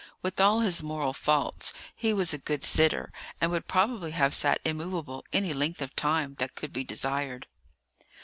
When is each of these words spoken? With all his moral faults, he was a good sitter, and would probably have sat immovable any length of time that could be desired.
With 0.23 0.41
all 0.41 0.61
his 0.61 0.81
moral 0.81 1.13
faults, 1.13 1.73
he 1.95 2.11
was 2.11 2.33
a 2.33 2.39
good 2.39 2.63
sitter, 2.63 3.13
and 3.39 3.51
would 3.51 3.67
probably 3.67 4.09
have 4.09 4.33
sat 4.33 4.59
immovable 4.65 5.23
any 5.31 5.53
length 5.53 5.79
of 5.79 5.95
time 5.95 6.33
that 6.39 6.55
could 6.55 6.73
be 6.73 6.83
desired. 6.83 7.45